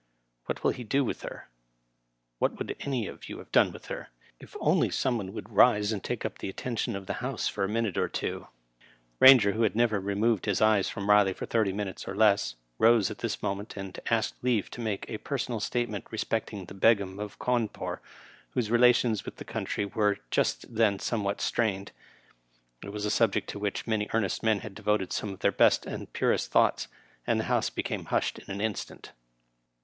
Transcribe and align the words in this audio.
What 0.47 0.63
will 0.63 0.71
he 0.71 0.83
do 0.83 1.05
with 1.05 1.21
her 1.21 1.47
t 1.47 1.53
What 2.39 2.57
would 2.57 2.75
any 2.79 3.05
of 3.05 3.29
you 3.29 3.37
have 3.37 3.51
done 3.51 3.71
with 3.71 3.85
her? 3.85 4.09
If 4.39 4.55
only 4.59 4.89
some 4.89 5.17
one 5.17 5.31
would 5.33 5.51
rise 5.51 5.91
and 5.91 6.03
take 6.03 6.25
up 6.25 6.39
the 6.39 6.49
attention 6.49 6.95
of 6.95 7.05
the 7.05 7.13
House 7.21 7.47
for 7.47 7.63
a 7.63 7.69
minute 7.69 7.99
or 7.99 8.07
two. 8.09 8.47
Eainger, 9.21 9.53
who 9.53 9.61
had 9.61 9.75
never 9.75 9.99
removed 9.99 10.47
his 10.47 10.59
eyes 10.59 10.89
from 10.89 11.07
Riley 11.07 11.33
for 11.33 11.45
thirty 11.45 11.71
minutes 11.71 12.07
or 12.07 12.15
less, 12.15 12.55
rose 12.79 13.11
at 13.11 13.19
this 13.19 13.43
moment 13.43 13.77
and 13.77 13.99
asked 14.09 14.33
leave 14.43 14.71
to 14.71 14.81
make 14.81 15.07
a 15.07 15.19
personal 15.19 15.59
statement 15.59 16.07
respecting 16.09 16.65
the 16.65 16.73
Begum 16.73 17.19
"of 17.19 17.37
Cawnpore, 17.37 17.99
whose 18.55 18.71
relations 18.71 19.23
with 19.23 19.35
the 19.35 19.45
country 19.45 19.85
were 19.85 20.17
just 20.31 20.73
then 20.75 20.97
somewhat 20.97 21.41
strained. 21.41 21.91
It 22.83 22.89
was 22.91 23.05
a 23.05 23.11
subject 23.11 23.47
to 23.51 23.59
which 23.59 23.85
many 23.85 24.09
earnest 24.15 24.41
men 24.41 24.61
had 24.61 24.73
devoted 24.73 25.13
some 25.13 25.31
of 25.31 25.41
their 25.41 25.51
best 25.51 25.85
and 25.85 26.11
purest 26.11 26.49
thoughts, 26.51 26.87
and 27.27 27.39
the 27.39 27.43
House 27.43 27.69
became 27.69 28.05
hushed 28.05 28.39
in 28.39 28.49
an 28.49 28.61
instant. 28.61 29.11